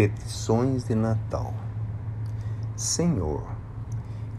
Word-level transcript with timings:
Petições 0.00 0.84
de 0.84 0.94
Natal. 0.94 1.52
Senhor, 2.74 3.46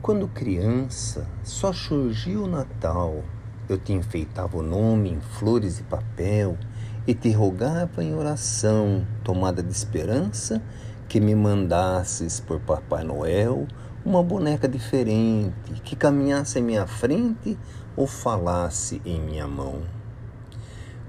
quando 0.01 0.27
criança, 0.27 1.27
só 1.43 1.71
surgiu 1.71 2.45
o 2.45 2.47
Natal. 2.47 3.23
Eu 3.69 3.77
te 3.77 3.93
enfeitava 3.93 4.57
o 4.57 4.63
nome 4.63 5.11
em 5.11 5.21
flores 5.21 5.79
e 5.79 5.83
papel 5.83 6.57
e 7.05 7.13
te 7.13 7.31
rogava 7.31 8.03
em 8.03 8.15
oração, 8.15 9.05
tomada 9.23 9.61
de 9.61 9.71
esperança, 9.71 10.59
que 11.07 11.21
me 11.21 11.35
mandasses 11.35 12.39
por 12.39 12.59
Papai 12.61 13.03
Noel 13.03 13.67
uma 14.03 14.23
boneca 14.23 14.67
diferente, 14.67 15.73
que 15.83 15.95
caminhasse 15.95 16.57
em 16.57 16.63
minha 16.63 16.87
frente 16.87 17.55
ou 17.95 18.07
falasse 18.07 18.99
em 19.05 19.21
minha 19.21 19.47
mão. 19.47 19.83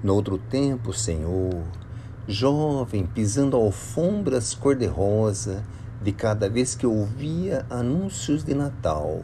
No 0.03 0.13
outro 0.13 0.37
tempo, 0.37 0.93
Senhor, 0.93 1.63
jovem, 2.27 3.05
pisando 3.05 3.57
alfombras 3.57 4.53
cor-de-rosa, 4.53 5.63
de 6.01 6.11
cada 6.11 6.49
vez 6.49 6.75
que 6.75 6.85
ouvia 6.85 7.65
anúncios 7.69 8.43
de 8.43 8.53
Natal. 8.53 9.21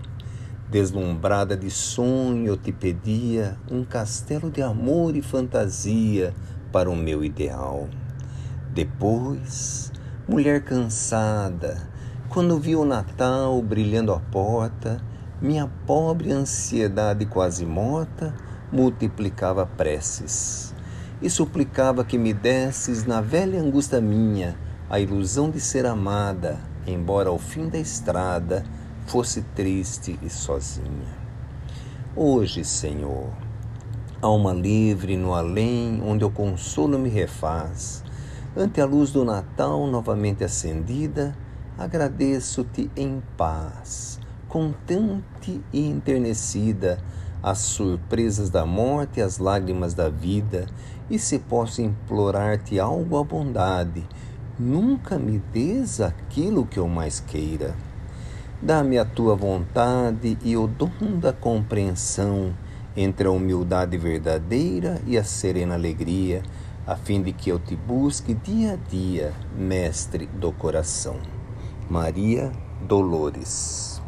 Deslumbrada 0.69 1.57
de 1.57 1.69
sonho, 1.69 2.47
eu 2.47 2.57
te 2.57 2.71
pedia 2.71 3.57
um 3.69 3.83
castelo 3.83 4.51
de 4.51 4.61
amor 4.61 5.15
e 5.15 5.21
fantasia 5.21 6.33
para 6.71 6.89
o 6.89 6.95
meu 6.95 7.23
ideal. 7.23 7.87
Depois, 8.73 9.91
mulher 10.27 10.63
cansada, 10.63 11.89
quando 12.29 12.59
vi 12.59 12.75
o 12.75 12.85
Natal 12.85 13.61
brilhando 13.61 14.13
à 14.13 14.19
porta, 14.19 15.01
minha 15.41 15.69
pobre 15.87 16.31
ansiedade 16.31 17.25
quase 17.25 17.65
morta 17.65 18.33
multiplicava 18.71 19.65
preces 19.65 20.68
e 21.21 21.29
suplicava 21.29 22.03
que 22.03 22.17
me 22.17 22.33
desses 22.33 23.05
na 23.05 23.21
velha 23.21 23.59
angústia 23.59 23.99
minha 23.99 24.57
a 24.89 24.99
ilusão 24.99 25.49
de 25.49 25.59
ser 25.59 25.85
amada, 25.85 26.59
embora 26.87 27.29
ao 27.29 27.37
fim 27.37 27.67
da 27.67 27.77
estrada 27.77 28.63
fosse 29.05 29.41
triste 29.55 30.17
e 30.21 30.29
sozinha. 30.29 31.19
Hoje, 32.15 32.63
Senhor, 32.63 33.29
alma 34.21 34.53
livre 34.53 35.15
no 35.15 35.33
além, 35.33 36.01
onde 36.03 36.25
o 36.25 36.29
consolo 36.29 36.97
me 36.97 37.09
refaz, 37.09 38.03
ante 38.55 38.81
a 38.81 38.85
luz 38.85 39.11
do 39.11 39.23
Natal 39.23 39.85
novamente 39.87 40.43
acendida, 40.43 41.35
agradeço-te 41.77 42.89
em 42.95 43.21
paz, 43.37 44.19
contente 44.47 45.61
e 45.71 45.87
enternecida 45.87 46.97
as 47.41 47.59
surpresas 47.59 48.49
da 48.49 48.65
morte 48.65 49.19
e 49.19 49.23
as 49.23 49.37
lágrimas 49.37 49.93
da 49.93 50.09
vida, 50.09 50.67
e 51.09 51.17
se 51.17 51.39
posso 51.39 51.81
implorar-te 51.81 52.79
algo 52.79 53.17
à 53.17 53.23
bondade, 53.23 54.05
nunca 54.59 55.17
me 55.17 55.39
des 55.53 56.01
aquilo 56.01 56.65
que 56.65 56.77
eu 56.77 56.87
mais 56.87 57.19
queira. 57.19 57.75
Dá-me 58.61 58.97
a 58.97 59.05
tua 59.05 59.35
vontade 59.35 60.37
e 60.43 60.57
o 60.57 60.67
dom 60.67 61.17
da 61.19 61.31
compreensão 61.31 62.53
entre 62.95 63.27
a 63.27 63.31
humildade 63.31 63.97
verdadeira 63.97 65.01
e 65.07 65.17
a 65.17 65.23
serena 65.23 65.75
alegria, 65.75 66.43
a 66.85 66.95
fim 66.95 67.21
de 67.21 67.31
que 67.31 67.49
eu 67.49 67.57
te 67.57 67.75
busque 67.75 68.33
dia 68.33 68.73
a 68.73 68.89
dia, 68.89 69.33
mestre 69.57 70.25
do 70.27 70.51
coração. 70.51 71.17
Maria 71.89 72.51
Dolores 72.85 73.98